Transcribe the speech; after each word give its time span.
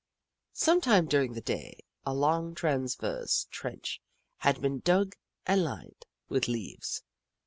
Sometime 0.55 1.05
during 1.05 1.33
the 1.33 1.41
day, 1.41 1.77
a 2.07 2.13
long, 2.15 2.55
trans 2.55 2.95
verse 2.95 3.45
trench 3.51 4.01
had 4.37 4.59
been 4.59 4.79
dug 4.79 5.15
and 5.45 5.63
lined 5.63 6.07
with 6.27 6.47
leaves. 6.47 7.03